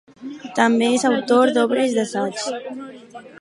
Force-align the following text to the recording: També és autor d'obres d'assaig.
També 0.59 0.87
és 0.93 1.05
autor 1.09 1.53
d'obres 1.59 1.93
d'assaig. 1.99 2.41